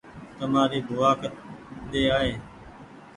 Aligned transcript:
تمآري 0.37 0.79
بووآ 0.87 1.11
ڪۮي 1.21 2.03
آئي 2.19 2.33